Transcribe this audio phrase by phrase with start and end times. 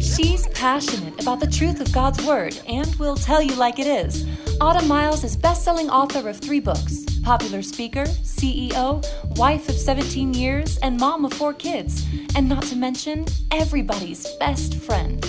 [0.00, 4.26] She's passionate about the truth of God's Word and will tell you like it is.
[4.60, 9.04] Autumn Miles is best-selling author of three books, popular speaker, CEO,
[9.36, 12.04] wife of 17 years, and mom of four kids,
[12.34, 15.22] and not to mention everybody's best friend.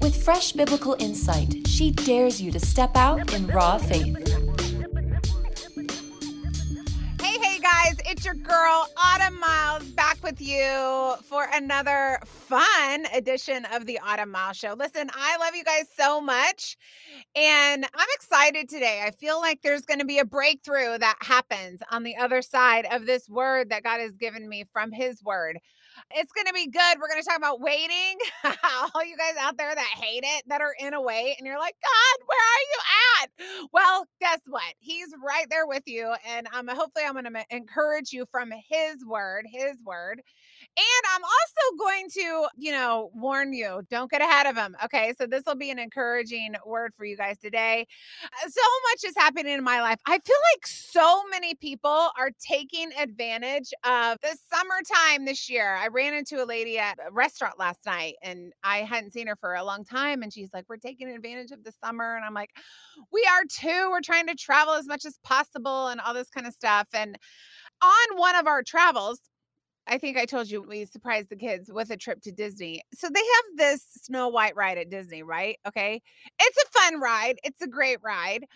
[0.00, 4.43] With fresh biblical insight, she dares you to step out in raw faith.
[8.14, 14.30] It's your girl, Autumn Miles, back with you for another fun edition of the Autumn
[14.30, 14.76] Miles Show.
[14.78, 16.76] Listen, I love you guys so much,
[17.34, 19.02] and I'm excited today.
[19.04, 22.86] I feel like there's going to be a breakthrough that happens on the other side
[22.92, 25.58] of this word that God has given me from His word.
[26.14, 26.98] It's going to be good.
[27.00, 28.16] We're going to talk about waiting.
[28.94, 31.58] All you guys out there that hate it, that are in a wait, and you're
[31.58, 32.80] like, God, where are you
[33.22, 33.68] at?
[33.72, 34.74] Well, guess what?
[34.78, 36.14] He's right there with you.
[36.28, 40.22] And um, hopefully, I'm going to encourage you from His word, His word.
[40.76, 44.76] And I'm also going to, you know, warn you don't get ahead of him.
[44.84, 45.14] Okay.
[45.20, 47.86] So this will be an encouraging word for you guys today.
[48.24, 50.00] Uh, so much is happening in my life.
[50.06, 55.76] I feel like so many people are taking advantage of the summertime this year.
[55.76, 59.36] I ran into a lady at a restaurant last night and I hadn't seen her
[59.36, 60.22] for a long time.
[60.22, 62.16] And she's like, We're taking advantage of the summer.
[62.16, 62.50] And I'm like,
[63.12, 63.88] We are too.
[63.90, 66.88] We're trying to travel as much as possible and all this kind of stuff.
[66.92, 67.16] And
[67.82, 69.20] on one of our travels,
[69.86, 72.82] I think I told you we surprised the kids with a trip to Disney.
[72.94, 75.58] So they have this Snow White ride at Disney, right?
[75.68, 76.00] Okay.
[76.40, 77.36] It's a fun ride.
[77.44, 78.46] It's a great ride.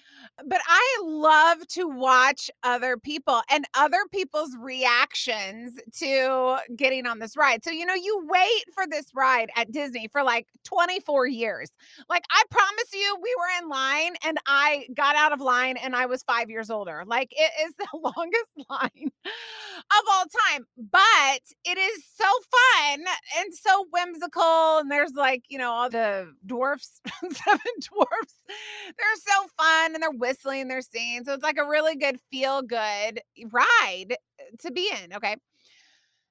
[0.47, 7.37] But I love to watch other people and other people's reactions to getting on this
[7.37, 7.63] ride.
[7.63, 11.71] So, you know, you wait for this ride at Disney for like 24 years.
[12.09, 15.95] Like, I promise you, we were in line and I got out of line and
[15.95, 17.03] I was five years older.
[17.07, 20.67] Like, it is the longest line of all time.
[20.91, 23.05] But but it is so fun
[23.39, 24.79] and so whimsical.
[24.79, 28.35] And there's like, you know, all the dwarfs, seven dwarfs.
[28.47, 31.25] They're so fun and they're whistling, they're singing.
[31.25, 33.21] So it's like a really good feel good
[33.51, 35.15] ride uh, to be in.
[35.15, 35.37] Okay.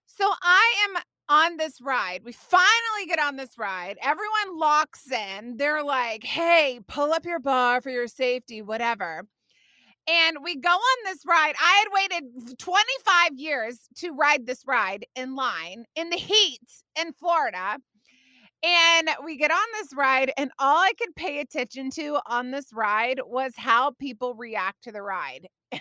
[0.06, 2.22] So I am on this ride.
[2.24, 3.98] We finally get on this ride.
[4.02, 5.58] Everyone locks in.
[5.58, 9.26] They're like, hey, pull up your bar for your safety, whatever.
[10.08, 11.56] And we go on this ride.
[11.62, 16.62] I had waited 25 years to ride this ride in line in the heat
[17.00, 17.78] in Florida.
[18.64, 22.74] And we get on this ride, and all I could pay attention to on this
[22.74, 25.48] ride was how people react to the ride.
[25.72, 25.80] oh,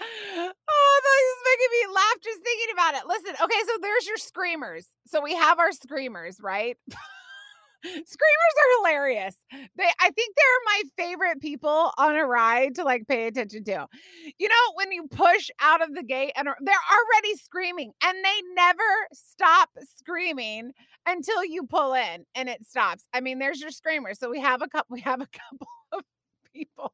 [0.00, 3.06] that is making me laugh just thinking about it.
[3.08, 4.86] Listen, okay, so there's your screamers.
[5.06, 6.76] So we have our screamers, right?
[7.82, 9.36] Screamers are hilarious.
[9.52, 13.86] They I think they're my favorite people on a ride to like pay attention to.
[14.38, 18.18] You know, when you push out of the gate and uh, they're already screaming and
[18.24, 18.82] they never
[19.12, 20.72] stop screaming
[21.06, 23.06] until you pull in and it stops.
[23.14, 24.14] I mean, there's your screamer.
[24.14, 26.02] So we have a couple we have a couple of
[26.54, 26.92] people.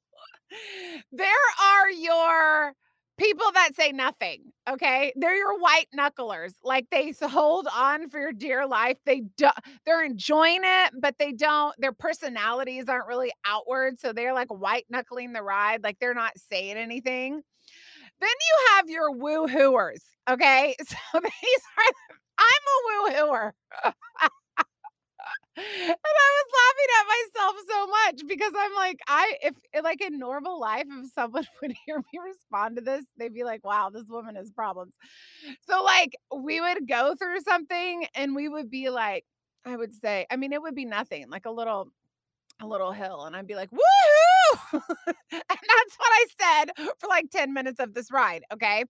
[1.12, 1.28] There
[1.62, 2.72] are your
[3.18, 5.12] people that say nothing okay?
[5.16, 9.48] They're your white knucklers like they hold on for your dear life they do
[9.86, 14.86] they're enjoying it but they don't their personalities aren't really outward so they're like white
[14.90, 17.42] knuckling the ride like they're not saying anything.
[18.20, 20.76] Then you have your woo-hooers okay?
[20.88, 21.92] So these are
[22.38, 22.76] i'm a
[23.12, 23.54] woo-hooer.
[25.56, 30.00] And I was laughing at myself so much because I'm like, I if eh, like
[30.00, 33.90] in normal life, if someone would hear me respond to this, they'd be like, wow,
[33.90, 34.92] this woman has problems.
[35.68, 39.24] So like we would go through something and we would be like,
[39.64, 41.90] I would say, I mean, it would be nothing, like a little
[42.60, 44.72] a little hill and I'd be like, woohoo!
[44.72, 44.82] and
[45.32, 48.44] that's what I said for like 10 minutes of this ride.
[48.52, 48.84] Okay.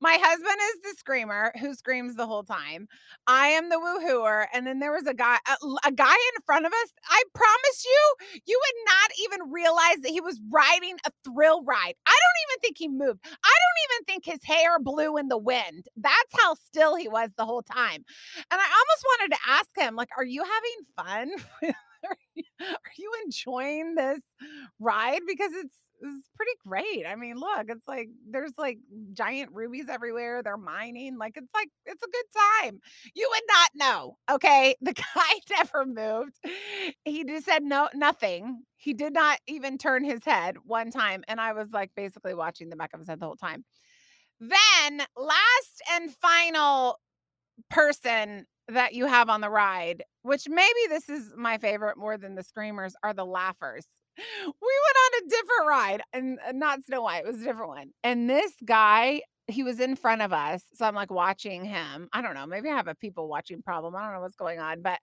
[0.00, 2.88] My husband is the screamer who screams the whole time.
[3.26, 4.46] I am the woohooer.
[4.54, 6.92] And then there was a guy, a, a guy in front of us.
[7.10, 11.94] I promise you, you would not even realize that he was riding a thrill ride.
[12.06, 13.20] I don't even think he moved.
[13.24, 15.86] I don't even think his hair blew in the wind.
[15.96, 18.04] That's how still he was the whole time.
[18.50, 21.30] And I almost wanted to ask him, like, are you having
[21.60, 21.72] fun?
[22.60, 24.20] are, you, enjoying this
[24.78, 25.20] ride?
[25.26, 27.04] Because it's it's pretty great.
[27.06, 28.78] I mean, look, it's like there's like
[29.12, 30.42] giant rubies everywhere.
[30.42, 31.18] They're mining.
[31.18, 32.24] Like it's like it's a good
[32.62, 32.80] time.
[33.14, 34.16] You would not know.
[34.30, 34.74] Okay.
[34.82, 36.36] The guy never moved.
[37.04, 38.62] He just said no nothing.
[38.76, 41.22] He did not even turn his head one time.
[41.28, 43.64] And I was like basically watching the back of his head the whole time.
[44.40, 46.98] Then last and final
[47.68, 52.34] person that you have on the ride, which maybe this is my favorite more than
[52.34, 53.86] the screamers, are the laughers.
[54.46, 57.68] We went on a different ride and uh, not Snow White, it was a different
[57.68, 57.90] one.
[58.04, 60.62] And this guy he was in front of us.
[60.74, 62.08] So I'm like watching him.
[62.12, 62.46] I don't know.
[62.46, 63.94] Maybe I have a people watching problem.
[63.94, 64.98] I don't know what's going on, but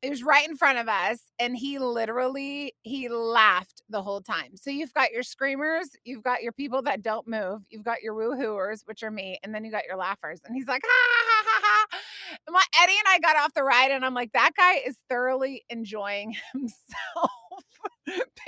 [0.00, 1.20] it was right in front of us.
[1.38, 4.56] And he literally he laughed the whole time.
[4.56, 8.14] So you've got your screamers, you've got your people that don't move, you've got your
[8.14, 10.40] woohooers, which are me, and then you got your laughers.
[10.44, 11.86] And he's like, ha ha ha ha.
[11.92, 12.01] And
[12.48, 15.64] my Eddie and I got off the ride, and I'm like, that guy is thoroughly
[15.70, 17.30] enjoying himself.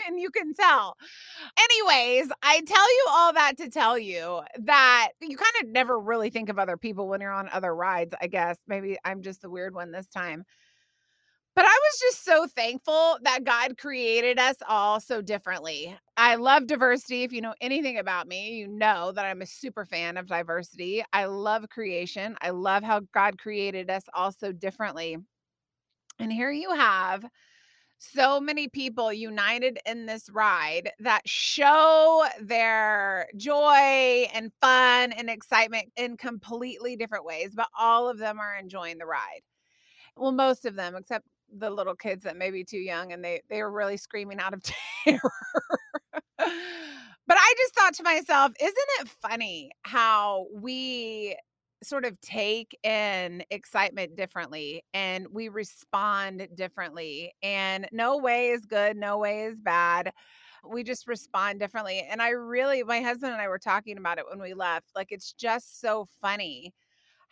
[0.07, 0.97] and you can tell.
[1.59, 6.31] Anyways, I tell you all that to tell you that you kind of never really
[6.31, 8.59] think of other people when you're on other rides, I guess.
[8.67, 10.45] Maybe I'm just the weird one this time.
[11.57, 15.97] But I was just so thankful that God created us all so differently.
[16.17, 17.23] I love diversity.
[17.23, 21.05] If you know anything about me, you know that I'm a super fan of diversity.
[21.13, 22.37] I love creation.
[22.41, 25.17] I love how God created us all so differently.
[26.19, 27.25] And here you have
[27.99, 35.93] so many people united in this ride that show their joy and fun and excitement
[35.97, 39.43] in completely different ways, but all of them are enjoying the ride.
[40.17, 43.41] Well, most of them, except the little kids that may be too young and they
[43.49, 44.63] they were really screaming out of
[45.05, 45.21] terror.
[46.39, 51.37] but I just thought to myself, isn't it funny how we
[51.85, 57.33] sort of take in excitement differently and we respond differently.
[57.43, 60.13] And no way is good, no way is bad.
[60.67, 62.07] We just respond differently.
[62.11, 64.89] And I really, my husband and I were talking about it when we left.
[64.97, 66.73] Like, it's just so funny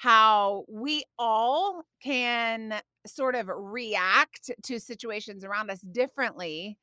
[0.02, 6.76] how we all can sort of react to situations around us differently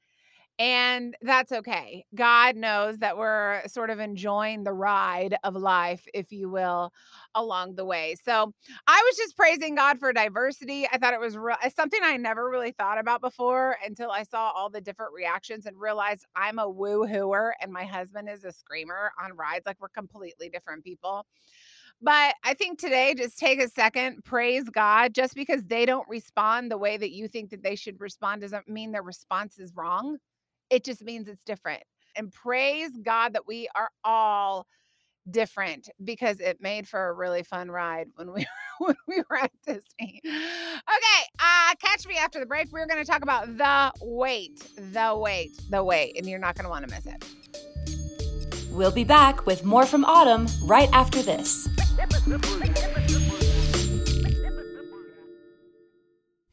[0.60, 2.06] and that's okay.
[2.14, 6.92] God knows that we're sort of enjoying the ride of life, if you will,
[7.34, 8.16] along the way.
[8.24, 8.54] So
[8.86, 10.86] I was just praising God for diversity.
[10.92, 14.52] I thought it was re- something I never really thought about before until I saw
[14.54, 18.52] all the different reactions and realized I'm a woo hooer and my husband is a
[18.52, 19.66] screamer on rides.
[19.66, 21.26] Like we're completely different people.
[22.02, 25.14] But I think today, just take a second, praise God.
[25.14, 28.70] Just because they don't respond the way that you think that they should respond doesn't
[28.70, 30.18] mean their response is wrong.
[30.70, 31.84] It just means it's different.
[32.16, 34.66] And praise God that we are all
[35.30, 38.46] different because it made for a really fun ride when we
[38.80, 40.22] when we were at Disney.
[40.26, 42.72] Okay, uh catch me after the break.
[42.72, 46.64] We're going to talk about the wait, the wait, the wait, and you're not going
[46.64, 47.26] to want to miss it.
[48.72, 51.68] We'll be back with more from Autumn right after this.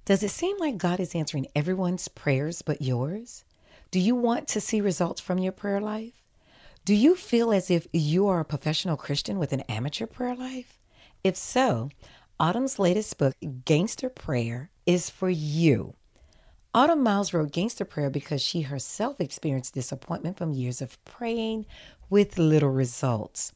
[0.04, 3.44] Does it seem like God is answering everyone's prayers but yours?
[3.90, 6.22] Do you want to see results from your prayer life?
[6.84, 10.78] Do you feel as if you are a professional Christian with an amateur prayer life?
[11.24, 11.90] If so,
[12.38, 13.34] Autumn's latest book,
[13.64, 15.94] Gangster Prayer, is for you.
[16.74, 21.66] Autumn Miles wrote Gangster Prayer because she herself experienced disappointment from years of praying
[22.10, 23.52] with little results.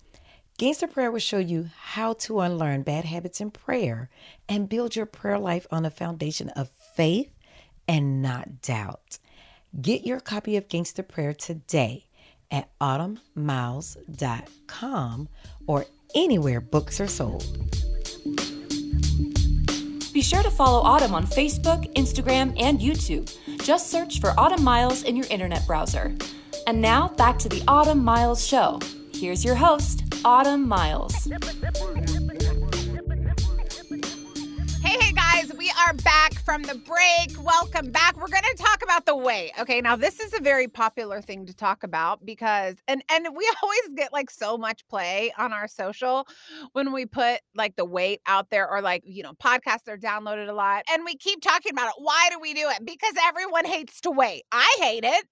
[0.61, 4.11] Gangster Prayer will show you how to unlearn bad habits in prayer
[4.47, 7.31] and build your prayer life on a foundation of faith
[7.89, 9.17] and not doubt.
[9.81, 12.09] Get your copy of Gangster Prayer today
[12.51, 15.29] at autumnmiles.com
[15.67, 17.47] or anywhere books are sold.
[20.13, 23.35] Be sure to follow Autumn on Facebook, Instagram, and YouTube.
[23.65, 26.15] Just search for Autumn Miles in your internet browser.
[26.67, 28.79] And now back to the Autumn Miles Show.
[29.21, 31.29] Here's your host, Autumn Miles.
[35.87, 37.43] Are back from the break.
[37.43, 38.17] Welcome back.
[38.17, 39.53] We're going to talk about the wait.
[39.59, 43.51] Okay, now this is a very popular thing to talk about because and and we
[43.63, 46.27] always get like so much play on our social
[46.73, 50.49] when we put like the wait out there or like, you know, podcasts are downloaded
[50.49, 51.95] a lot and we keep talking about it.
[51.99, 52.85] Why do we do it?
[52.85, 54.43] Because everyone hates to wait.
[54.53, 55.25] I hate it.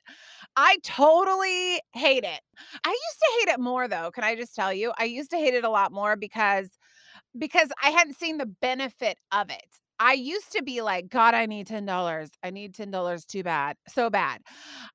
[0.57, 2.41] I totally hate it.
[2.85, 4.11] I used to hate it more though.
[4.13, 4.93] Can I just tell you?
[4.99, 6.69] I used to hate it a lot more because
[7.37, 9.79] because I hadn't seen the benefit of it.
[10.01, 12.31] I used to be like, God, I need $10.
[12.43, 14.43] I need $10 too bad, so bad.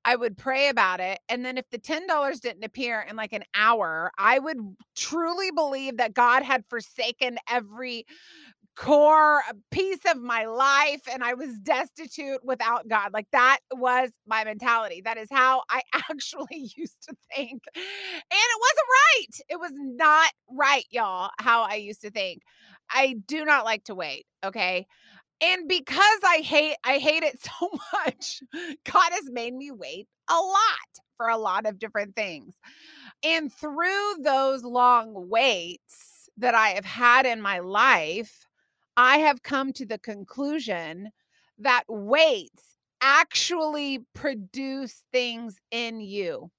[0.06, 1.20] I would pray about it.
[1.30, 4.58] And then if the $10 didn't appear in like an hour, I would
[4.96, 8.06] truly believe that God had forsaken every
[8.76, 13.14] core uh, piece of my life and I was destitute without God.
[13.14, 15.02] Like that was my mentality.
[15.04, 17.62] That is how I actually used to think.
[17.76, 17.84] And
[18.32, 19.42] it wasn't right.
[19.50, 22.42] It was not right, y'all, how I used to think.
[22.94, 24.88] I do not like to wait, okay?
[25.42, 28.42] And because I hate I hate it so much,
[28.86, 30.60] God has made me wait a lot
[31.18, 32.56] for a lot of different things.
[33.24, 38.46] And through those long waits that I have had in my life,
[38.98, 41.12] I have come to the conclusion
[41.60, 46.52] that waits actually produce things in you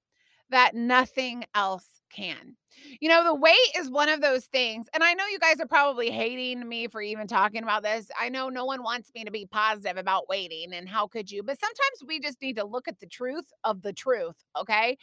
[0.50, 2.56] that nothing else can.
[3.00, 4.86] You know, the wait is one of those things.
[4.94, 8.06] And I know you guys are probably hating me for even talking about this.
[8.18, 11.42] I know no one wants me to be positive about waiting and how could you,
[11.42, 14.36] but sometimes we just need to look at the truth of the truth.
[14.58, 14.96] Okay.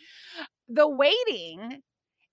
[0.70, 1.82] The waiting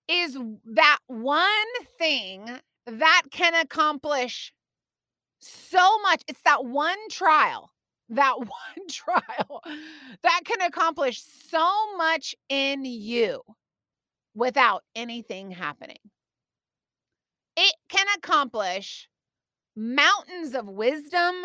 [0.07, 0.37] is
[0.73, 1.49] that one
[1.97, 2.49] thing
[2.85, 4.53] that can accomplish
[5.39, 6.23] so much.
[6.27, 7.71] It's that one trial,
[8.09, 9.61] that one trial
[10.23, 13.41] that can accomplish so much in you
[14.35, 15.97] without anything happening.
[17.57, 19.09] It can accomplish
[19.75, 21.35] mountains of wisdom,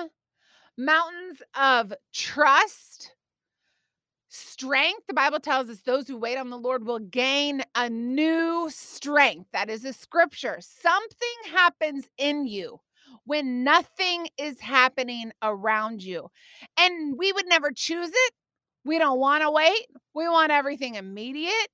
[0.77, 3.13] mountains of trust,
[4.29, 5.03] strength.
[5.07, 9.49] The Bible tells us those who wait on the Lord will gain a new strength.
[9.53, 10.59] That is a scripture.
[10.61, 12.81] Something happens in you
[13.25, 16.31] when nothing is happening around you.
[16.79, 18.33] And we would never choose it.
[18.85, 19.87] We don't want to wait.
[20.15, 21.69] We want everything immediate.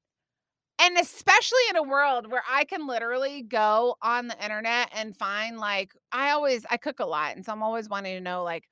[0.83, 5.59] And especially in a world where I can literally go on the internet and find
[5.59, 8.65] like I always I cook a lot and so I'm always wanting to know like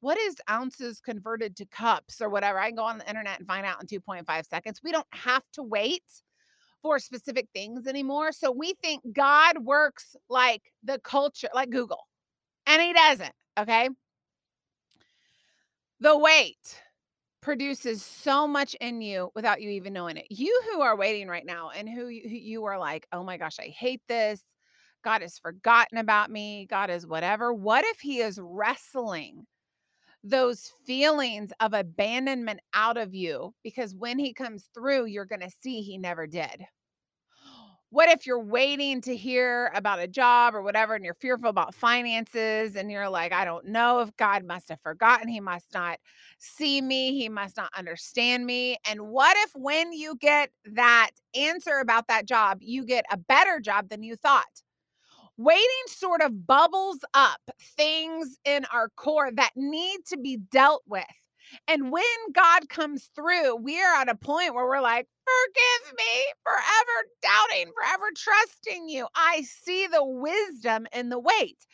[0.00, 2.58] what is ounces converted to cups or whatever.
[2.58, 4.80] I can go on the internet and find out in 2.5 seconds.
[4.84, 6.04] We don't have to wait
[6.82, 8.32] for specific things anymore.
[8.32, 12.06] So we think God works like the culture, like Google
[12.66, 13.34] and he doesn't.
[13.58, 13.90] Okay.
[16.00, 16.82] The wait
[17.46, 20.26] produces so much in you without you even knowing it.
[20.30, 23.68] You who are waiting right now and who you, are like, oh my gosh, I
[23.68, 24.42] hate this.
[25.04, 26.66] God has forgotten about me.
[26.68, 27.54] God is whatever.
[27.54, 29.46] What if he is wrestling
[30.24, 33.54] those feelings of abandonment out of you?
[33.62, 36.66] Because when he comes through, you're going to see he never did.
[37.90, 41.74] What if you're waiting to hear about a job or whatever and you're fearful about
[41.74, 45.28] finances and you're like, I don't know if God must have forgotten.
[45.28, 45.98] He must not
[46.38, 47.16] see me.
[47.18, 48.76] He must not understand me.
[48.88, 53.60] And what if when you get that answer about that job, you get a better
[53.60, 54.44] job than you thought?
[55.36, 57.40] Waiting sort of bubbles up
[57.76, 61.04] things in our core that need to be dealt with.
[61.68, 62.02] And when
[62.34, 67.72] God comes through, we are at a point where we're like, forgive me forever doubting,
[67.74, 69.06] forever trusting you.
[69.14, 71.66] I see the wisdom in the wait.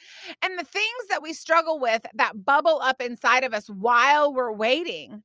[0.43, 4.53] And the things that we struggle with that bubble up inside of us while we're
[4.53, 5.23] waiting,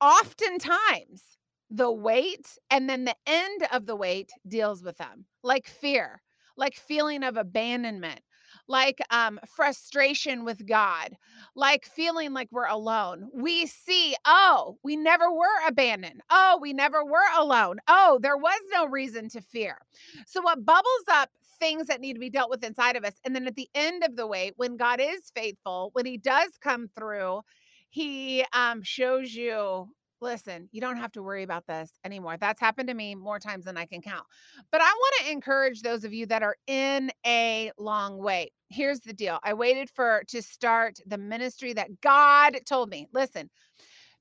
[0.00, 1.22] oftentimes
[1.70, 6.22] the wait and then the end of the wait deals with them, like fear,
[6.56, 8.20] like feeling of abandonment,
[8.68, 11.16] like um, frustration with God,
[11.54, 13.28] like feeling like we're alone.
[13.34, 16.22] We see, oh, we never were abandoned.
[16.30, 17.78] Oh, we never were alone.
[17.88, 19.78] Oh, there was no reason to fear.
[20.26, 21.30] So, what bubbles up
[21.60, 23.14] things that need to be dealt with inside of us.
[23.24, 26.50] And then at the end of the way, when God is faithful, when He does
[26.60, 27.42] come through,
[27.90, 29.88] He um, shows you
[30.24, 32.36] listen, you don't have to worry about this anymore.
[32.36, 34.26] That's happened to me more times than I can count.
[34.72, 38.52] But I want to encourage those of you that are in a long wait.
[38.68, 39.38] Here's the deal.
[39.44, 43.06] I waited for to start the ministry that God told me.
[43.12, 43.50] Listen,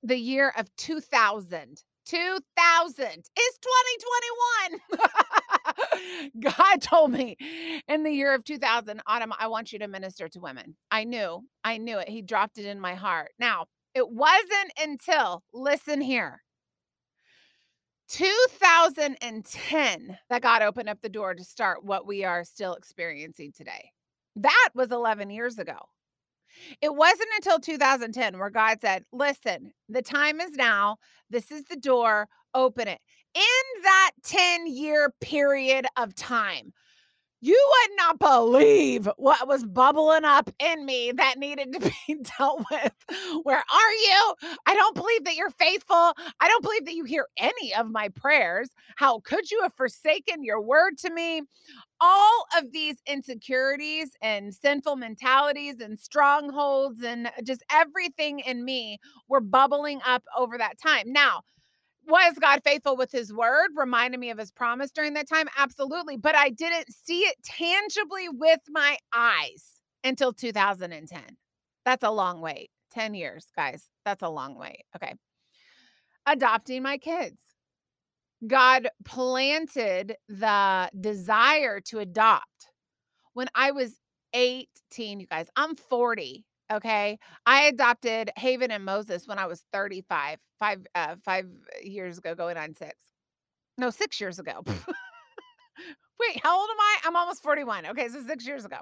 [0.03, 3.59] the year of 2000 2000 is
[4.99, 6.41] 2021.
[6.53, 7.37] God told me
[7.87, 10.75] in the year of 2000, Autumn, I want you to minister to women.
[10.91, 12.09] I knew, I knew it.
[12.09, 13.31] He dropped it in my heart.
[13.39, 16.41] Now, it wasn't until, listen here,
[18.09, 23.91] 2010 that God opened up the door to start what we are still experiencing today.
[24.35, 25.77] That was 11 years ago.
[26.81, 30.97] It wasn't until 2010 where God said, Listen, the time is now.
[31.29, 32.27] This is the door.
[32.53, 32.99] Open it.
[33.33, 36.71] In that 10 year period of time,
[37.43, 42.63] you would not believe what was bubbling up in me that needed to be dealt
[42.71, 42.93] with.
[43.43, 44.35] Where are you?
[44.65, 46.13] I don't believe that you're faithful.
[46.39, 48.69] I don't believe that you hear any of my prayers.
[48.95, 51.41] How could you have forsaken your word to me?
[51.99, 59.41] All of these insecurities and sinful mentalities and strongholds and just everything in me were
[59.41, 61.11] bubbling up over that time.
[61.11, 61.41] Now,
[62.07, 63.69] was God faithful with his word?
[63.75, 65.47] Reminded me of his promise during that time?
[65.57, 66.17] Absolutely.
[66.17, 71.21] But I didn't see it tangibly with my eyes until 2010.
[71.85, 72.69] That's a long wait.
[72.91, 73.89] 10 years, guys.
[74.05, 74.83] That's a long wait.
[74.95, 75.13] Okay.
[76.25, 77.41] Adopting my kids.
[78.45, 82.69] God planted the desire to adopt
[83.33, 83.97] when I was
[84.33, 85.47] 18, you guys.
[85.55, 86.45] I'm 40.
[86.71, 87.19] Okay.
[87.45, 91.45] I adopted Haven and Moses when I was 35, five, uh, five
[91.83, 92.95] years ago, going on six.
[93.77, 94.63] No, six years ago.
[94.65, 96.97] Wait, how old am I?
[97.05, 97.87] I'm almost 41.
[97.87, 98.07] Okay.
[98.07, 98.77] So six years ago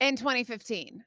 [0.00, 1.04] in 2015.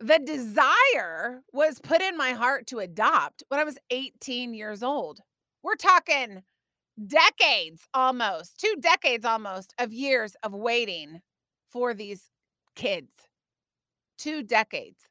[0.00, 5.20] The desire was put in my heart to adopt when I was 18 years old.
[5.62, 6.42] We're talking
[7.06, 11.20] decades almost, two decades almost of years of waiting
[11.70, 12.28] for these
[12.74, 13.12] kids.
[14.22, 15.08] Two decades.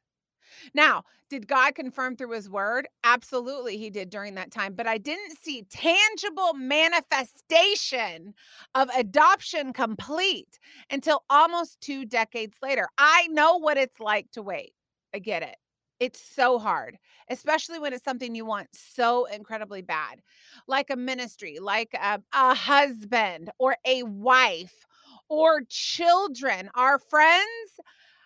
[0.72, 2.88] Now, did God confirm through his word?
[3.04, 4.72] Absolutely, he did during that time.
[4.74, 8.32] But I didn't see tangible manifestation
[8.74, 10.58] of adoption complete
[10.90, 12.88] until almost two decades later.
[12.96, 14.72] I know what it's like to wait.
[15.14, 15.56] I get it.
[16.00, 16.96] It's so hard,
[17.28, 20.22] especially when it's something you want so incredibly bad,
[20.66, 24.86] like a ministry, like a, a husband or a wife
[25.28, 26.70] or children.
[26.74, 27.80] Our friends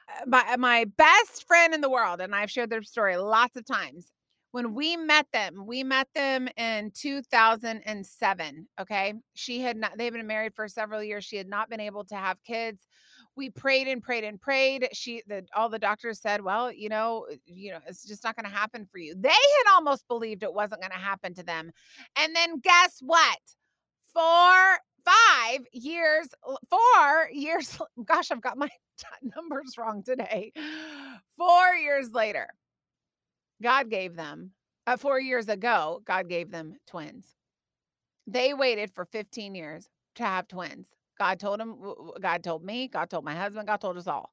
[0.09, 3.57] Uh, my uh, my best friend in the world, and I've shared their story lots
[3.57, 4.11] of times.
[4.53, 8.69] When we met them, we met them in 2007.
[8.81, 9.15] Okay.
[9.35, 11.27] She had not, they've been married for several years.
[11.27, 12.87] She had not been able to have kids.
[13.35, 14.89] We prayed and prayed and prayed.
[14.95, 18.35] She, the, all the doctors said, well, you know, uh, you know, it's just not
[18.35, 19.15] going to happen for you.
[19.15, 21.71] They had almost believed it wasn't going to happen to them.
[22.17, 23.39] And then guess what?
[24.15, 26.29] Four five years,
[26.71, 28.69] four years, gosh, I've got my
[29.37, 30.53] numbers wrong today.
[31.37, 32.49] Four years later,
[33.63, 34.53] God gave them,
[34.87, 37.35] uh, four years ago, God gave them twins.
[38.27, 40.89] They waited for 15 years to have twins.
[41.19, 41.77] God told them,
[42.21, 44.33] God told me, God told my husband, God told us all,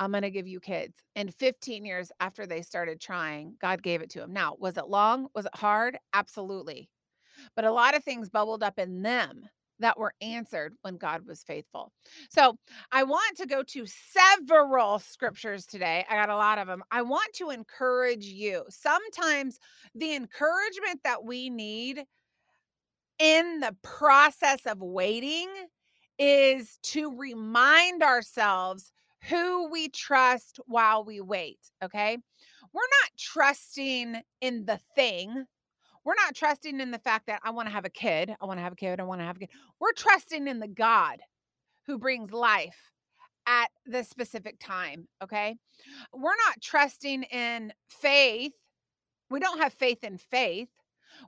[0.00, 0.98] I'm going to give you kids.
[1.14, 4.32] And 15 years after they started trying, God gave it to them.
[4.32, 5.28] Now, was it long?
[5.34, 5.96] Was it hard?
[6.12, 6.88] Absolutely.
[7.54, 9.48] But a lot of things bubbled up in them
[9.82, 11.92] that were answered when God was faithful.
[12.30, 12.56] So
[12.90, 16.04] I want to go to several scriptures today.
[16.08, 16.82] I got a lot of them.
[16.90, 18.64] I want to encourage you.
[18.68, 19.58] Sometimes
[19.94, 22.04] the encouragement that we need
[23.18, 25.48] in the process of waiting
[26.18, 28.92] is to remind ourselves
[29.28, 31.58] who we trust while we wait.
[31.82, 32.18] Okay.
[32.72, 35.44] We're not trusting in the thing
[36.04, 38.34] we're not trusting in the fact that I want to have a kid.
[38.40, 39.00] I want to have a kid.
[39.00, 39.50] I want to have a kid.
[39.80, 41.18] We're trusting in the God
[41.86, 42.92] who brings life
[43.46, 45.08] at the specific time.
[45.22, 45.56] Okay.
[46.12, 48.52] We're not trusting in faith.
[49.30, 50.68] We don't have faith in faith.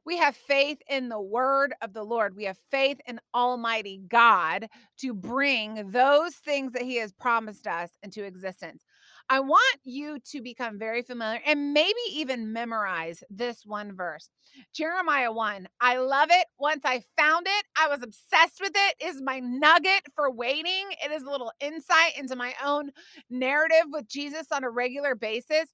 [0.05, 2.37] We have faith in the word of the Lord.
[2.37, 4.69] We have faith in Almighty God
[5.01, 8.83] to bring those things that He has promised us into existence.
[9.31, 14.29] I want you to become very familiar and maybe even memorize this one verse.
[14.75, 15.67] Jeremiah 1.
[15.81, 16.47] I love it.
[16.59, 18.97] Once I found it, I was obsessed with it.
[19.05, 20.87] is my nugget for waiting.
[21.05, 22.91] It is a little insight into my own
[23.31, 25.69] narrative with Jesus on a regular basis.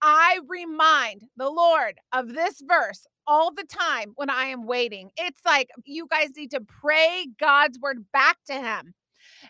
[0.00, 5.10] I remind the Lord of this verse all the time when I am waiting.
[5.16, 8.94] It's like you guys need to pray God's word back to him.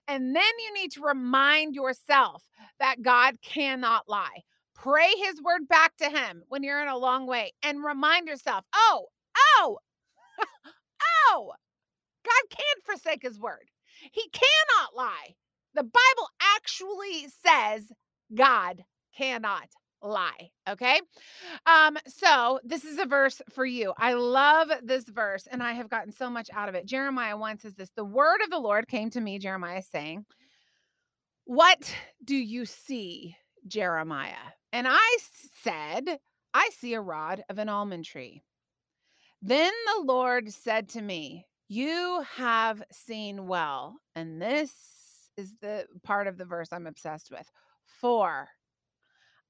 [0.08, 2.44] And then you need to remind yourself
[2.78, 4.42] that God cannot lie.
[4.74, 8.64] Pray his word back to him when you're in a long way and remind yourself,
[8.74, 9.06] oh,
[9.58, 9.78] oh,
[11.30, 11.52] oh,
[12.24, 13.70] God can't forsake his word.
[14.12, 15.34] He cannot lie.
[15.74, 17.84] The Bible actually says
[18.34, 18.84] God
[19.16, 19.68] cannot
[20.02, 20.50] lie.
[20.68, 21.00] Okay.
[21.66, 23.92] Um, so this is a verse for you.
[23.96, 26.86] I love this verse, and I have gotten so much out of it.
[26.86, 30.24] Jeremiah 1 says this the word of the Lord came to me, Jeremiah saying,
[31.44, 33.36] What do you see,
[33.66, 34.34] Jeremiah?
[34.72, 35.18] And I
[35.62, 36.18] said,
[36.54, 38.42] I see a rod of an almond tree.
[39.40, 43.96] Then the Lord said to me, You have seen well.
[44.14, 44.72] And this
[45.36, 47.50] is the part of the verse I'm obsessed with.
[48.00, 48.48] For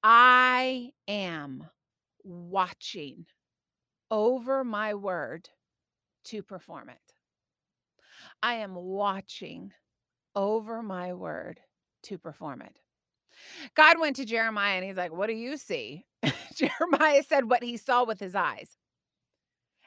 [0.03, 1.69] I am
[2.25, 3.27] watching
[4.11, 5.49] over my word
[6.25, 7.15] to perform it.
[8.43, 9.73] I am watching
[10.35, 11.61] over my word
[12.05, 12.79] to perform it.
[13.75, 16.05] God went to Jeremiah and he's like, What do you see?
[16.55, 18.77] Jeremiah said what he saw with his eyes.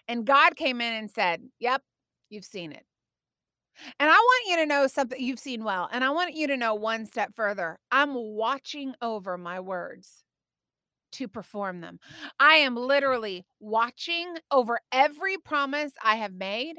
[0.07, 1.81] And God came in and said, Yep,
[2.29, 2.85] you've seen it.
[3.99, 5.89] And I want you to know something you've seen well.
[5.91, 7.79] And I want you to know one step further.
[7.91, 10.24] I'm watching over my words
[11.15, 11.99] to perform them.
[12.39, 16.75] I am literally watching over every promise I have made,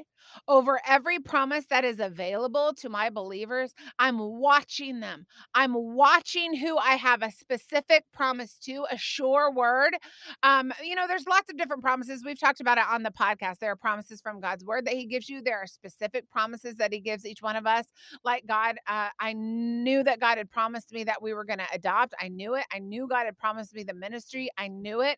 [0.47, 3.73] over every promise that is available to my believers.
[3.99, 5.25] I'm watching them.
[5.53, 9.95] I'm watching who I have a specific promise to, a sure word.
[10.43, 12.23] Um, you know, there's lots of different promises.
[12.25, 13.59] We've talked about it on the podcast.
[13.59, 16.93] There are promises from God's word that He gives you, there are specific promises that
[16.93, 17.85] He gives each one of us.
[18.23, 21.67] Like God, uh, I knew that God had promised me that we were going to
[21.73, 22.13] adopt.
[22.21, 22.65] I knew it.
[22.73, 24.26] I knew God had promised me the ministry.
[24.57, 25.17] I knew it.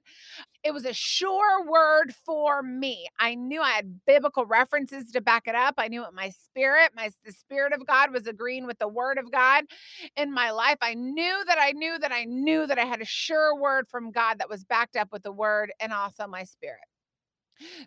[0.63, 3.07] It was a sure word for me.
[3.19, 5.75] I knew I had biblical references to back it up.
[5.77, 9.17] I knew it my spirit, my the spirit of God was agreeing with the word
[9.17, 9.65] of God
[10.17, 10.77] in my life.
[10.81, 14.11] I knew that I knew that I knew that I had a sure word from
[14.11, 16.81] God that was backed up with the word and also my spirit.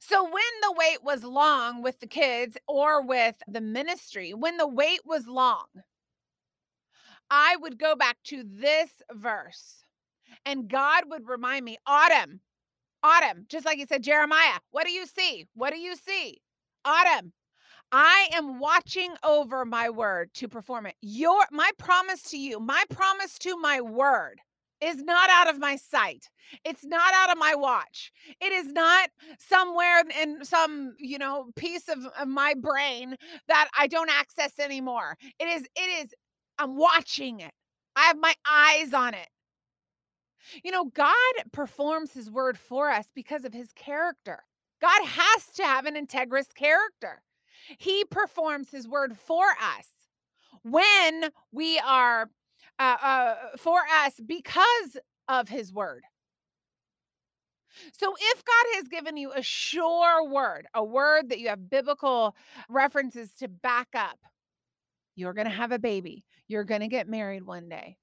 [0.01, 0.33] So when
[0.63, 5.27] the wait was long with the kids or with the ministry, when the wait was
[5.27, 5.67] long,
[7.31, 9.82] I would go back to this verse
[10.45, 12.41] and God would remind me, Autumn,
[13.03, 15.47] Autumn, just like he said, Jeremiah, what do you see?
[15.55, 16.41] What do you see?
[16.85, 17.33] Autumn,
[17.93, 20.95] I am watching over my word to perform it.
[21.03, 24.41] Your my promise to you, my promise to my word
[24.81, 26.29] is not out of my sight.
[26.65, 28.11] It's not out of my watch.
[28.41, 33.17] It is not somewhere in some, you know, piece of, of my brain
[33.49, 35.17] that I don't access anymore.
[35.39, 36.15] It is it is
[36.59, 37.53] I'm watching it.
[37.95, 39.29] I have my eyes on it.
[40.63, 41.15] You know, God
[41.53, 44.45] performs his word for us because of his character.
[44.81, 47.23] God has to have an integrous character.
[47.79, 49.87] He performs his word for us
[50.63, 52.31] when we are
[52.79, 54.97] uh, uh, for us because
[55.29, 56.03] of his word.
[57.93, 62.37] So, if God has given you a sure word, a word that you have biblical
[62.69, 64.19] references to back up,
[65.15, 67.97] you're going to have a baby, you're going to get married one day,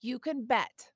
[0.00, 0.91] you can bet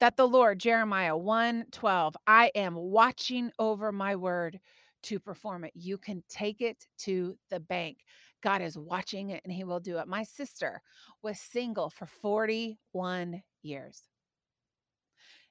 [0.00, 4.60] that the Lord, Jeremiah 1 12, I am watching over my word
[5.04, 5.72] to perform it.
[5.74, 7.98] You can take it to the bank.
[8.42, 10.08] God is watching it and he will do it.
[10.08, 10.82] My sister
[11.22, 14.02] was single for 41 years,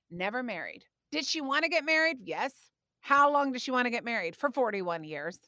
[0.10, 0.84] never married.
[1.12, 2.18] Did she want to get married?
[2.24, 2.54] Yes.
[3.00, 4.36] How long did she want to get married?
[4.36, 5.40] For 41 years.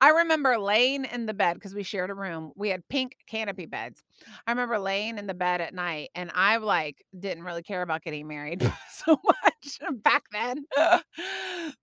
[0.00, 2.52] I remember laying in the bed because we shared a room.
[2.56, 4.02] We had pink canopy beds.
[4.46, 8.02] I remember laying in the bed at night and I like didn't really care about
[8.02, 10.64] getting married so much back then.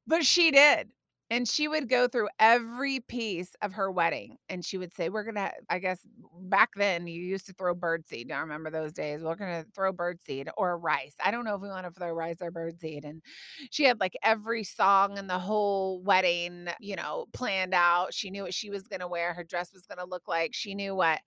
[0.08, 0.90] but she did.
[1.30, 5.26] And she would go through every piece of her wedding and she would say, We're
[5.26, 6.00] gonna, I guess
[6.40, 8.32] back then you used to throw birdseed.
[8.32, 9.22] I remember those days.
[9.22, 11.16] We're gonna throw birdseed or rice.
[11.22, 13.04] I don't know if we want to throw rice or birdseed.
[13.04, 13.22] And
[13.72, 18.14] she had like every song and the whole wedding, you know, planned out.
[18.14, 20.52] She knew what she was gonna wear, her dress was gonna look like.
[20.54, 21.20] She knew what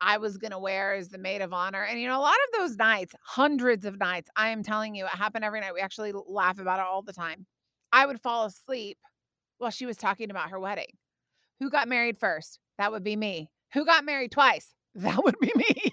[0.00, 1.84] I was going to wear as the maid of honor.
[1.84, 5.04] And, you know, a lot of those nights, hundreds of nights, I am telling you,
[5.04, 5.74] it happened every night.
[5.74, 7.46] We actually laugh about it all the time.
[7.92, 8.98] I would fall asleep
[9.62, 10.98] while she was talking about her wedding.
[11.60, 12.58] Who got married first?
[12.78, 13.48] That would be me.
[13.72, 14.74] Who got married twice?
[14.94, 15.92] That would be me.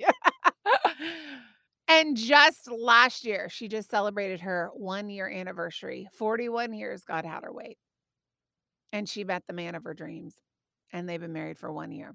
[1.88, 6.10] and just last year, she just celebrated her one year anniversary.
[6.12, 7.78] 41 years, God had her wait.
[8.92, 10.36] And she met the man of her dreams.
[10.92, 12.14] And they've been married for one year.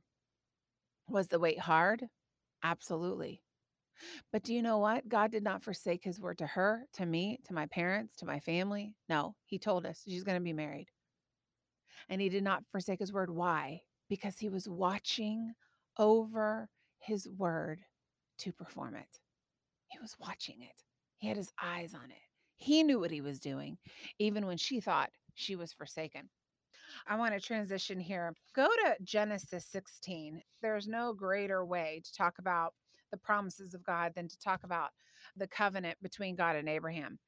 [1.09, 2.05] Was the wait hard?
[2.63, 3.41] Absolutely.
[4.31, 5.09] But do you know what?
[5.09, 8.41] God did not forsake his word to her, to me, to my parents, to my
[8.41, 8.93] family.
[9.09, 10.89] No, he told us she's going to be married
[12.09, 13.31] and he did not forsake his word.
[13.31, 13.83] Why?
[14.09, 15.53] Because he was watching
[15.99, 17.81] over his word
[18.39, 19.21] to perform it.
[19.89, 20.83] He was watching it,
[21.17, 22.17] he had his eyes on it.
[22.57, 23.79] He knew what he was doing,
[24.19, 26.29] even when she thought she was forsaken.
[27.07, 28.35] I want to transition here.
[28.55, 30.41] Go to Genesis 16.
[30.63, 32.75] There's no greater way to talk about
[33.11, 34.91] the promises of God than to talk about
[35.37, 37.19] the covenant between God and Abraham.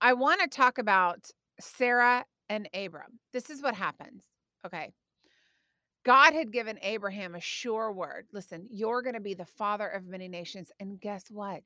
[0.00, 3.18] I want to talk about Sarah and Abram.
[3.32, 4.24] This is what happens.
[4.64, 4.92] Okay.
[6.04, 8.26] God had given Abraham a sure word.
[8.32, 10.70] Listen, you're going to be the father of many nations.
[10.80, 11.62] And guess what?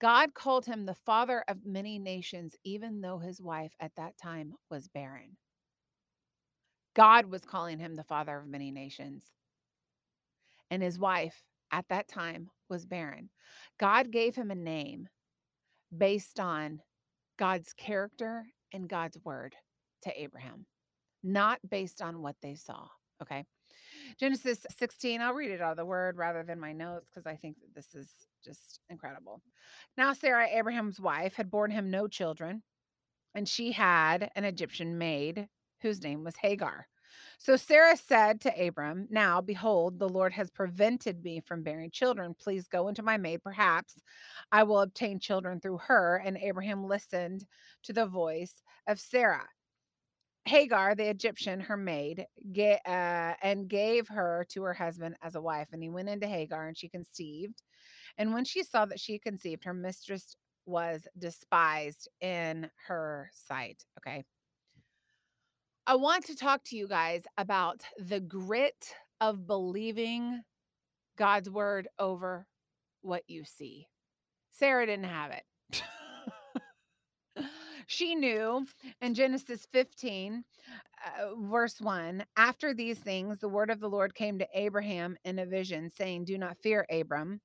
[0.00, 4.52] God called him the father of many nations, even though his wife at that time
[4.70, 5.36] was barren.
[6.94, 9.24] God was calling him the father of many nations.
[10.70, 13.30] And his wife at that time was barren.
[13.80, 15.08] God gave him a name
[15.96, 16.80] based on
[17.38, 19.54] God's character and God's word
[20.02, 20.66] to Abraham,
[21.22, 22.86] not based on what they saw.
[23.22, 23.44] Okay.
[24.18, 27.36] Genesis 16, I'll read it out of the word rather than my notes because I
[27.36, 28.08] think that this is
[28.44, 29.42] just incredible.
[29.96, 32.62] Now, Sarah, Abraham's wife, had borne him no children,
[33.34, 35.48] and she had an Egyptian maid
[35.82, 36.86] whose name was Hagar.
[37.38, 42.34] So Sarah said to Abram, Now, behold, the Lord has prevented me from bearing children.
[42.38, 43.42] Please go into my maid.
[43.42, 43.94] Perhaps
[44.50, 46.22] I will obtain children through her.
[46.24, 47.44] And Abraham listened
[47.84, 49.46] to the voice of Sarah.
[50.48, 55.40] Hagar, the Egyptian, her maid, get, uh, and gave her to her husband as a
[55.40, 55.68] wife.
[55.72, 57.62] And he went into Hagar and she conceived.
[58.16, 60.34] And when she saw that she conceived, her mistress
[60.66, 63.84] was despised in her sight.
[63.98, 64.24] Okay.
[65.86, 70.42] I want to talk to you guys about the grit of believing
[71.16, 72.46] God's word over
[73.02, 73.86] what you see.
[74.50, 75.82] Sarah didn't have it.
[77.88, 78.66] She knew
[79.00, 80.44] in Genesis 15,
[81.06, 85.38] uh, verse 1 After these things, the word of the Lord came to Abraham in
[85.38, 87.40] a vision, saying, Do not fear, Abram.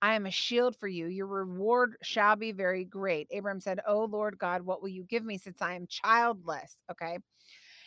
[0.00, 1.06] I am a shield for you.
[1.06, 3.28] Your reward shall be very great.
[3.36, 6.76] Abram said, Oh Lord God, what will you give me since I am childless?
[6.90, 7.18] Okay.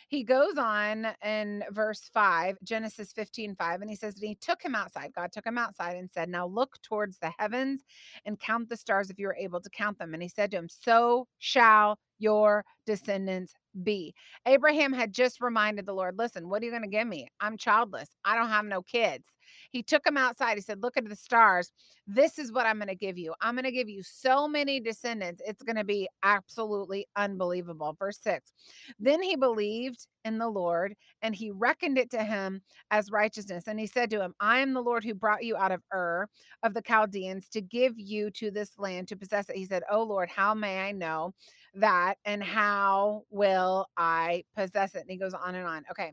[0.08, 4.62] He goes on in verse 5, Genesis 15, 5, and he says, And he took
[4.62, 5.12] him outside.
[5.14, 7.82] God took him outside and said, Now look towards the heavens
[8.24, 10.14] and count the stars if you are able to count them.
[10.14, 14.14] And he said to him, So shall your descendants be.
[14.46, 17.28] Abraham had just reminded the Lord, Listen, what are you going to give me?
[17.38, 18.08] I'm childless.
[18.24, 19.28] I don't have no kids.
[19.70, 20.56] He took him outside.
[20.56, 21.72] He said, Look at the stars.
[22.06, 23.34] This is what I'm going to give you.
[23.40, 25.42] I'm going to give you so many descendants.
[25.46, 27.96] It's going to be absolutely unbelievable.
[27.98, 28.52] Verse 6
[28.98, 33.64] Then he believed in the Lord and he reckoned it to him as righteousness.
[33.66, 36.28] And he said to him, I am the Lord who brought you out of Ur
[36.62, 39.56] of the Chaldeans to give you to this land to possess it.
[39.56, 41.34] He said, Oh Lord, how may I know
[41.74, 45.02] that and how will I possess it?
[45.02, 45.84] And he goes on and on.
[45.90, 46.12] Okay.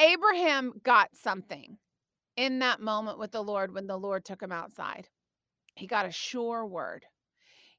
[0.00, 1.76] Abraham got something
[2.38, 5.08] in that moment with the Lord when the Lord took him outside.
[5.74, 7.04] He got a sure word.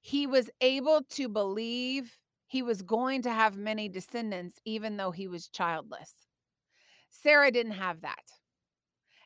[0.02, 5.30] He was able to believe he was going to have many descendants, even though he
[5.30, 6.12] was childless.
[7.10, 8.20] Sarah didn't have that.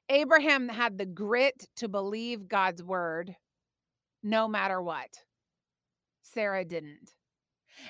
[0.07, 3.35] Abraham had the grit to believe God's word
[4.21, 5.09] no matter what.
[6.21, 7.11] Sarah didn't.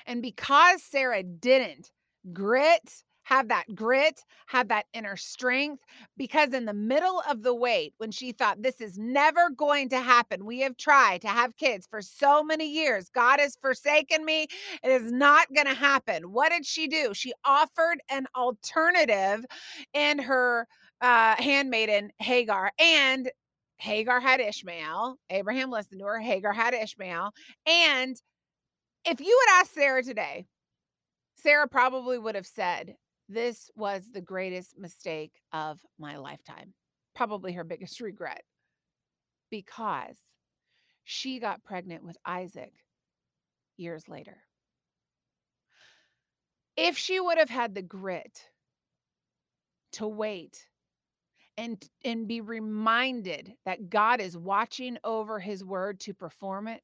[0.06, 1.90] And because Sarah didn't,
[2.32, 5.82] grit have that grit, have that inner strength.
[6.16, 10.00] Because in the middle of the wait, when she thought this is never going to
[10.00, 13.10] happen, we have tried to have kids for so many years.
[13.10, 14.46] God has forsaken me.
[14.82, 16.32] It is not going to happen.
[16.32, 17.12] What did she do?
[17.12, 19.44] She offered an alternative
[19.92, 20.66] in her
[21.00, 22.72] uh, handmaiden Hagar.
[22.78, 23.30] And
[23.78, 25.16] Hagar had Ishmael.
[25.30, 26.20] Abraham listened to her.
[26.20, 27.32] Hagar had Ishmael.
[27.66, 28.16] And
[29.04, 30.46] if you had asked Sarah today,
[31.36, 32.96] Sarah probably would have said,
[33.28, 36.74] this was the greatest mistake of my lifetime.
[37.14, 38.42] Probably her biggest regret
[39.50, 40.16] because
[41.04, 42.72] she got pregnant with Isaac
[43.76, 44.38] years later.
[46.76, 48.42] If she would have had the grit
[49.92, 50.66] to wait
[51.56, 56.82] and and be reminded that God is watching over his word to perform it,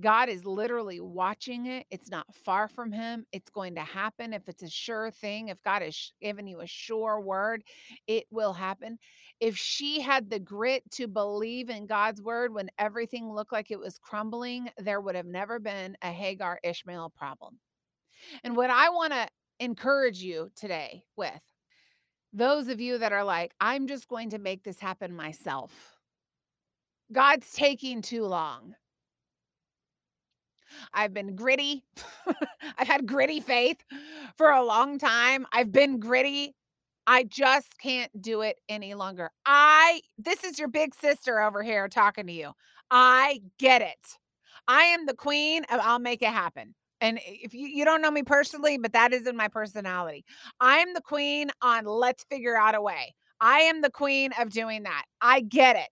[0.00, 1.86] God is literally watching it.
[1.90, 3.26] It's not far from him.
[3.32, 4.32] It's going to happen.
[4.32, 7.64] If it's a sure thing, if God has given you a sure word,
[8.06, 8.98] it will happen.
[9.40, 13.78] If she had the grit to believe in God's word when everything looked like it
[13.78, 17.58] was crumbling, there would have never been a Hagar Ishmael problem.
[18.44, 21.42] And what I want to encourage you today with
[22.32, 25.72] those of you that are like, I'm just going to make this happen myself.
[27.10, 28.74] God's taking too long.
[30.92, 31.84] I've been gritty.
[32.78, 33.82] I've had gritty faith
[34.36, 35.46] for a long time.
[35.52, 36.54] I've been gritty.
[37.06, 39.30] I just can't do it any longer.
[39.46, 42.52] I, this is your big sister over here talking to you.
[42.90, 44.18] I get it.
[44.66, 46.74] I am the queen of I'll make it happen.
[47.00, 50.24] And if you, you don't know me personally, but that is in my personality.
[50.60, 53.14] I am the queen on let's figure out a way.
[53.40, 55.04] I am the queen of doing that.
[55.20, 55.88] I get it.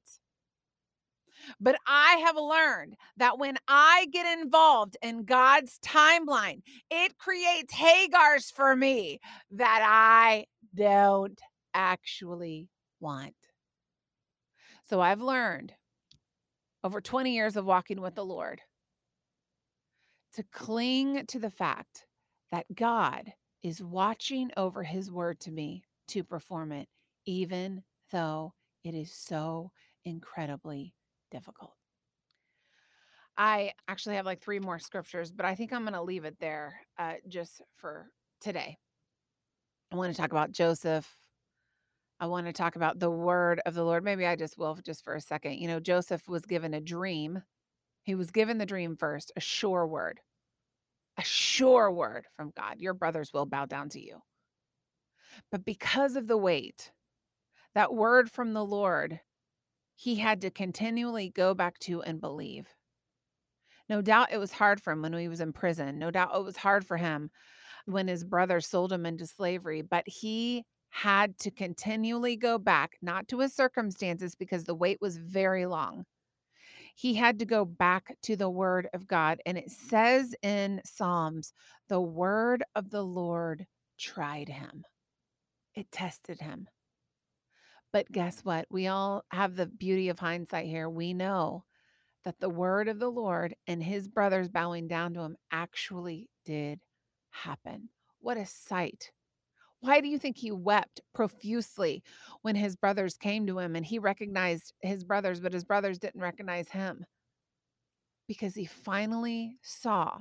[1.60, 8.52] But I have learned that when I get involved in God's timeline, it creates Hagars
[8.52, 9.20] for me
[9.52, 11.40] that I don't
[11.74, 12.68] actually
[13.00, 13.34] want.
[14.88, 15.72] So I've learned
[16.84, 18.60] over 20 years of walking with the Lord
[20.34, 22.06] to cling to the fact
[22.52, 23.32] that God
[23.62, 26.88] is watching over his word to me to perform it,
[27.24, 27.82] even
[28.12, 28.52] though
[28.84, 29.72] it is so
[30.04, 30.94] incredibly
[31.36, 31.72] difficult.
[33.36, 36.38] I actually have like three more scriptures, but I think I'm going to leave it
[36.40, 38.06] there uh, just for
[38.40, 38.78] today.
[39.92, 41.06] I want to talk about Joseph.
[42.18, 44.02] I want to talk about the word of the Lord.
[44.02, 45.58] Maybe I just will just for a second.
[45.58, 47.42] You know, Joseph was given a dream.
[48.04, 50.20] He was given the dream first, a sure word,
[51.18, 52.76] a sure word from God.
[52.78, 54.20] Your brothers will bow down to you.
[55.52, 56.90] But because of the wait,
[57.74, 59.20] that word from the Lord
[59.96, 62.68] he had to continually go back to and believe.
[63.88, 65.98] No doubt it was hard for him when he was in prison.
[65.98, 67.30] No doubt it was hard for him
[67.86, 73.28] when his brother sold him into slavery, but he had to continually go back, not
[73.28, 76.04] to his circumstances, because the wait was very long.
[76.94, 79.40] He had to go back to the word of God.
[79.46, 81.52] And it says in Psalms,
[81.88, 83.66] the word of the Lord
[83.98, 84.84] tried him,
[85.74, 86.68] it tested him.
[87.96, 88.66] But guess what?
[88.68, 90.86] We all have the beauty of hindsight here.
[90.86, 91.64] We know
[92.24, 96.80] that the word of the Lord and his brothers bowing down to him actually did
[97.30, 97.88] happen.
[98.18, 99.12] What a sight.
[99.80, 102.02] Why do you think he wept profusely
[102.42, 106.20] when his brothers came to him and he recognized his brothers, but his brothers didn't
[106.20, 107.02] recognize him?
[108.28, 110.18] Because he finally saw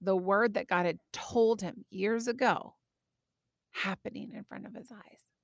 [0.00, 2.76] the word that God had told him years ago
[3.72, 5.35] happening in front of his eyes.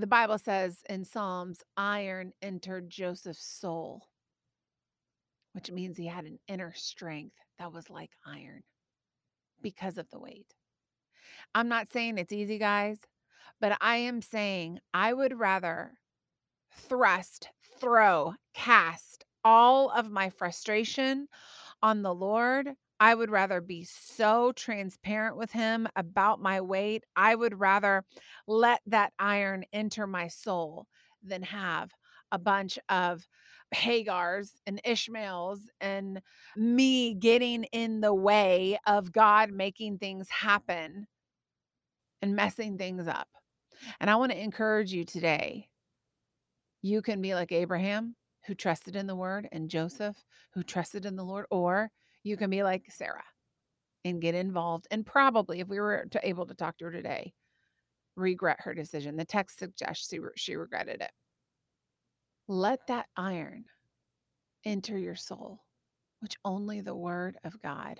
[0.00, 4.08] The Bible says in Psalms, iron entered Joseph's soul,
[5.52, 8.62] which means he had an inner strength that was like iron
[9.60, 10.54] because of the wait.
[11.54, 12.96] I'm not saying it's easy, guys,
[13.60, 15.92] but I am saying I would rather
[16.72, 21.28] thrust, throw, cast all of my frustration
[21.82, 22.70] on the Lord.
[23.00, 27.04] I would rather be so transparent with Him about my wait.
[27.16, 28.04] I would rather
[28.46, 30.86] let that iron enter my soul
[31.22, 31.90] than have
[32.30, 33.26] a bunch of
[33.74, 36.20] Hagars and Ishmaels and
[36.56, 41.06] me getting in the way of God making things happen
[42.20, 43.28] and messing things up.
[43.98, 45.68] And I want to encourage you today.
[46.82, 50.16] You can be like Abraham, who trusted in the word, and Joseph,
[50.52, 51.90] who trusted in the Lord, or
[52.22, 53.24] you can be like Sarah
[54.04, 54.86] and get involved.
[54.90, 57.32] And probably, if we were to, able to talk to her today,
[58.16, 59.16] regret her decision.
[59.16, 61.10] The text suggests she, she regretted it.
[62.48, 63.64] Let that iron
[64.64, 65.60] enter your soul,
[66.20, 67.98] which only the word of God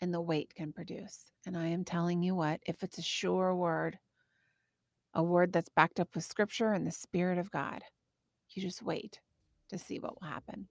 [0.00, 1.30] and the wait can produce.
[1.46, 3.98] And I am telling you what, if it's a sure word,
[5.14, 7.82] a word that's backed up with scripture and the spirit of God,
[8.50, 9.20] you just wait
[9.70, 10.68] to see what will happen.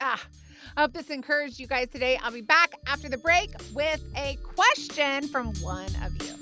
[0.00, 0.24] Ah,
[0.76, 2.16] I hope this encouraged you guys today.
[2.22, 6.34] I'll be back after the break with a question from one of you.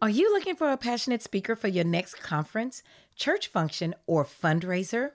[0.00, 2.84] Are you looking for a passionate speaker for your next conference,
[3.16, 5.10] church function, or fundraiser?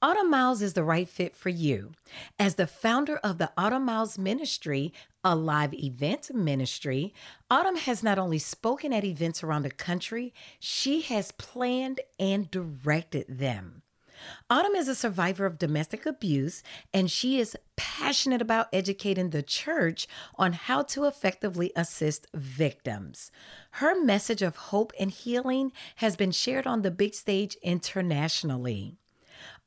[0.00, 1.92] Autumn Miles is the right fit for you.
[2.38, 7.14] As the founder of the Autumn Miles Ministry, a live event ministry,
[7.50, 13.26] Autumn has not only spoken at events around the country, she has planned and directed
[13.28, 13.82] them.
[14.48, 20.06] Autumn is a survivor of domestic abuse, and she is passionate about educating the church
[20.36, 23.30] on how to effectively assist victims.
[23.72, 28.96] Her message of hope and healing has been shared on the big stage internationally.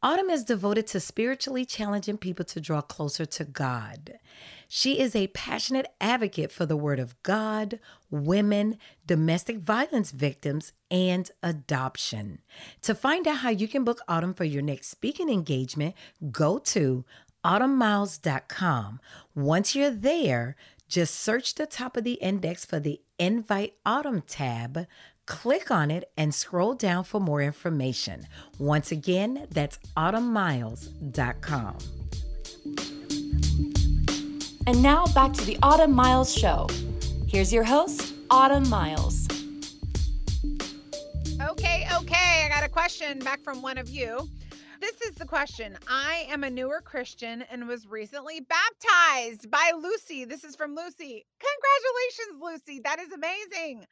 [0.04, 4.20] Autumn is devoted to spiritually challenging people to draw closer to God.
[4.68, 7.80] She is a passionate advocate for the Word of God,
[8.12, 12.40] women, domestic violence victims, and adoption.
[12.84, 15.96] To find out how you can book Autumn for your next speaking engagement,
[16.32, 17.04] go to
[17.44, 19.00] autumnmiles.com.
[19.34, 20.56] Once you're there,
[20.88, 24.86] just search the top of the index for the Invite Autumn tab.
[25.28, 28.26] Click on it and scroll down for more information.
[28.60, 31.78] Once again, that's autumnmiles.com.
[34.66, 36.68] And now back to the Autumn Miles Show.
[37.28, 39.28] Here's your host, Autumn Miles.
[41.42, 42.46] Okay, okay.
[42.46, 44.30] I got a question back from one of you.
[44.80, 45.78] This is the question.
[45.90, 50.24] I am a newer Christian and was recently baptized by Lucy.
[50.24, 51.26] This is from Lucy.
[51.40, 52.82] Congratulations, Lucy.
[52.84, 53.88] That is amazing.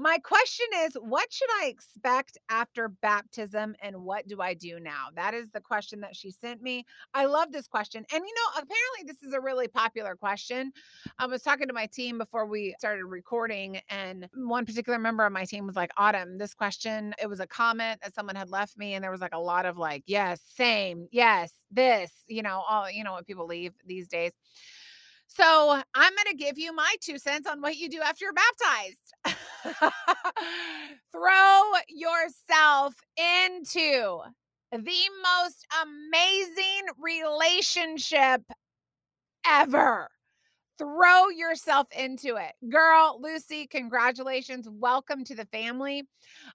[0.00, 5.08] My question is what should I expect after baptism and what do I do now?
[5.14, 6.86] That is the question that she sent me.
[7.12, 8.06] I love this question.
[8.10, 10.72] And you know, apparently this is a really popular question.
[11.18, 15.34] I was talking to my team before we started recording and one particular member of
[15.34, 18.78] my team was like, "Autumn, this question, it was a comment that someone had left
[18.78, 22.62] me and there was like a lot of like, yes, same, yes, this, you know,
[22.66, 24.32] all you know what people leave these days."
[25.26, 28.32] So I'm going to give you my two cents on what you do after you're
[28.32, 29.36] baptized.
[31.12, 34.20] Throw yourself into
[34.72, 38.42] the most amazing relationship
[39.46, 40.08] ever.
[40.78, 42.52] Throw yourself into it.
[42.70, 44.68] Girl, Lucy, congratulations.
[44.70, 46.04] Welcome to the family.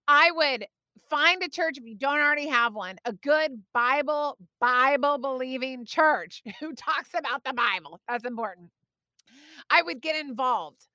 [0.07, 0.65] I would
[1.09, 6.41] find a church if you don't already have one, a good Bible, Bible believing church
[6.59, 8.01] who talks about the Bible.
[8.07, 8.71] That's important.
[9.69, 10.87] I would get involved.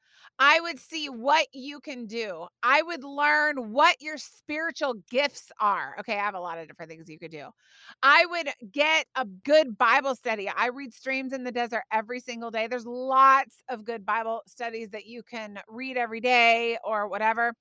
[0.42, 2.46] I would see what you can do.
[2.62, 5.94] I would learn what your spiritual gifts are.
[6.00, 7.48] Okay, I have a lot of different things you could do.
[8.02, 10.48] I would get a good Bible study.
[10.48, 12.68] I read Streams in the Desert every single day.
[12.68, 17.52] There's lots of good Bible studies that you can read every day or whatever.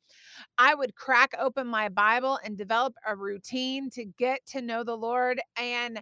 [0.58, 4.98] I would crack open my Bible and develop a routine to get to know the
[4.98, 6.02] Lord and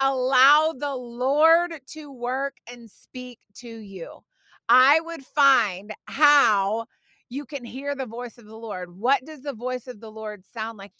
[0.00, 4.22] allow the Lord to work and speak to you.
[4.68, 6.86] I would find how
[7.28, 8.96] you can hear the voice of the Lord.
[8.96, 10.92] What does the voice of the Lord sound like?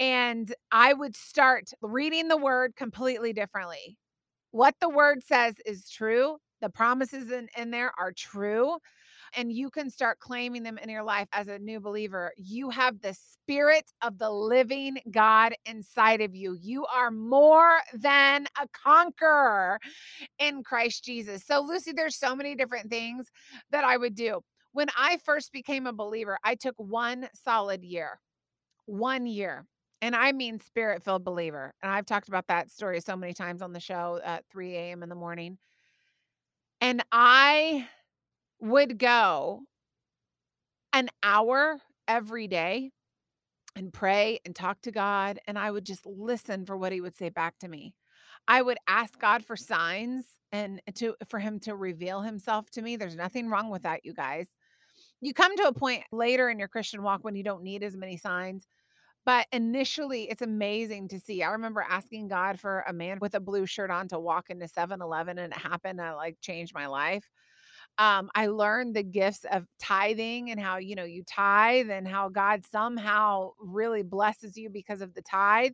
[0.00, 3.98] And I would start reading the word completely differently.
[4.52, 6.38] what the word says is true.
[6.60, 8.78] The promises in, in there are true
[9.36, 12.32] and you can start claiming them in your life as a new believer.
[12.36, 16.56] You have the spirit of the living God inside of you.
[16.60, 19.80] You are more than a conqueror
[20.38, 21.44] in Christ Jesus.
[21.44, 23.26] So, Lucy, there's so many different things
[23.70, 24.40] that I would do.
[24.72, 28.20] When I first became a believer, I took one solid year,
[28.86, 29.66] one year.
[30.00, 31.74] And I mean spirit filled believer.
[31.82, 35.02] And I've talked about that story so many times on the show at 3 a.m.
[35.02, 35.58] in the morning.
[36.80, 37.88] And I
[38.60, 39.60] would go
[40.92, 42.90] an hour every day
[43.76, 45.38] and pray and talk to God.
[45.46, 47.94] And I would just listen for what he would say back to me.
[48.46, 52.96] I would ask God for signs and to for him to reveal himself to me.
[52.96, 54.48] There's nothing wrong with that, you guys.
[55.20, 57.96] You come to a point later in your Christian walk when you don't need as
[57.96, 58.66] many signs.
[59.26, 61.42] But initially, it's amazing to see.
[61.42, 64.66] I remember asking God for a man with a blue shirt on to walk into
[64.68, 66.00] 7 Eleven, and it happened.
[66.00, 67.28] I like changed my life
[67.98, 72.28] um, I learned the gifts of tithing and how, you know, you tithe and how
[72.28, 75.72] God somehow really blesses you because of the tithe.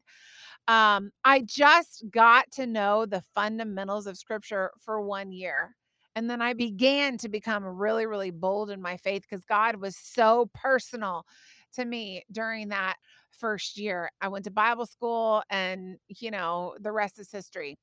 [0.66, 5.76] Um, I just got to know the fundamentals of scripture for one year.
[6.16, 9.96] And then I began to become really, really bold in my faith because God was
[9.96, 11.26] so personal
[11.74, 12.94] to me during that
[13.32, 14.08] first year.
[14.20, 17.76] I went to Bible school and, you know, the rest is history.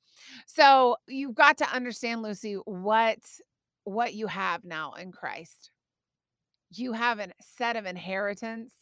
[0.47, 3.19] So you've got to understand, Lucy, what
[3.83, 5.71] what you have now in Christ.
[6.71, 8.73] You have a set of inheritance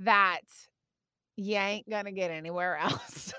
[0.00, 0.40] that
[1.36, 3.32] you ain't going to get anywhere else.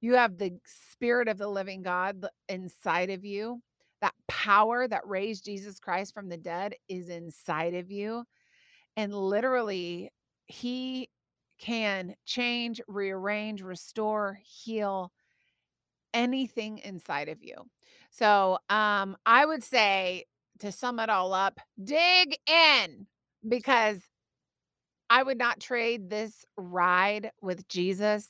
[0.00, 3.62] you have the spirit of the living God inside of you.
[4.00, 8.24] That power that raised Jesus Christ from the dead is inside of you.
[8.96, 10.10] And literally,
[10.46, 11.08] he
[11.58, 15.10] can change, rearrange, restore, heal
[16.12, 17.54] anything inside of you.
[18.16, 20.26] So, um, I would say
[20.60, 23.06] to sum it all up, dig in
[23.46, 23.98] because
[25.10, 28.28] I would not trade this ride with Jesus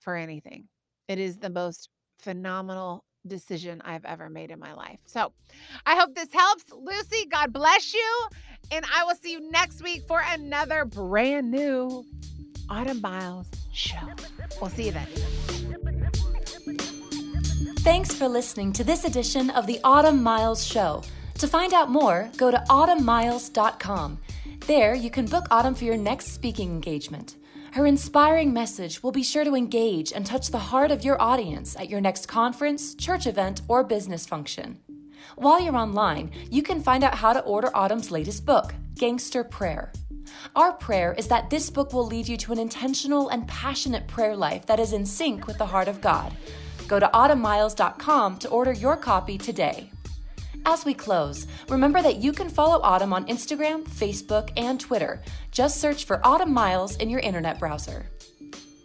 [0.00, 0.68] for anything.
[1.08, 1.90] It is the most
[2.20, 5.00] phenomenal decision I've ever made in my life.
[5.04, 5.32] So,
[5.84, 6.64] I hope this helps.
[6.72, 8.28] Lucy, God bless you.
[8.70, 12.02] And I will see you next week for another brand new
[12.70, 14.08] Autumn Miles show.
[14.58, 15.06] We'll see you then.
[17.86, 21.04] Thanks for listening to this edition of the Autumn Miles Show.
[21.38, 24.18] To find out more, go to autumnmiles.com.
[24.66, 27.36] There, you can book Autumn for your next speaking engagement.
[27.74, 31.76] Her inspiring message will be sure to engage and touch the heart of your audience
[31.76, 34.80] at your next conference, church event, or business function.
[35.36, 39.92] While you're online, you can find out how to order Autumn's latest book, Gangster Prayer.
[40.56, 44.34] Our prayer is that this book will lead you to an intentional and passionate prayer
[44.34, 46.34] life that is in sync with the heart of God
[46.88, 49.90] Go to autumnmiles.com to order your copy today.
[50.64, 55.22] As we close, remember that you can follow Autumn on Instagram, Facebook, and Twitter.
[55.52, 58.06] Just search for Autumn Miles in your internet browser.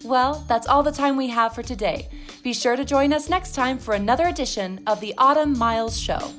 [0.04, 2.08] Well, that's all the time we have for today.
[2.44, 6.32] Be sure to join us next time for another edition of the Autumn Miles Show.